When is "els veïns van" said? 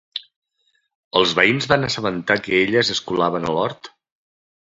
1.19-1.85